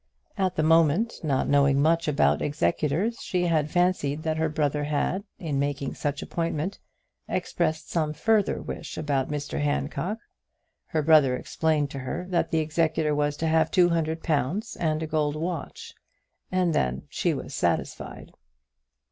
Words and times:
At 0.35 0.55
the 0.55 0.63
moment, 0.63 1.19
not 1.23 1.47
knowing 1.47 1.79
much 1.79 2.07
about 2.07 2.41
executors, 2.41 3.19
she 3.21 3.43
had 3.45 3.69
fancied 3.69 4.23
that 4.23 4.37
her 4.37 4.49
brother 4.49 4.85
had, 4.85 5.23
in 5.37 5.59
making 5.59 5.93
such 5.93 6.23
appointment, 6.23 6.79
expressed 7.27 7.87
some 7.91 8.11
further 8.13 8.59
wish 8.59 8.97
about 8.97 9.29
Mr 9.29 9.59
Handcock. 9.61 10.17
Her 10.87 11.03
brother 11.03 11.35
explained 11.37 11.91
to 11.91 11.99
her 11.99 12.25
that 12.29 12.49
the 12.49 12.61
executor 12.61 13.13
was 13.13 13.37
to 13.37 13.47
have 13.47 13.69
two 13.69 13.89
hundred 13.89 14.23
pounds 14.23 14.75
and 14.75 15.03
a 15.03 15.07
gold 15.07 15.35
watch, 15.35 15.93
and 16.51 16.73
then 16.73 17.03
she 17.11 17.35
was 17.35 17.53
satisfied. 17.53 18.31